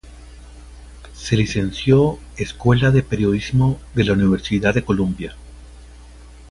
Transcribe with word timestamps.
Se 1.13 1.37
licenció 1.37 2.17
Escuela 2.35 2.89
de 2.89 3.03
Periodismo 3.03 3.79
de 3.93 4.05
la 4.05 4.13
Universidad 4.13 4.73
de 4.73 4.83
Columbia. 4.83 5.35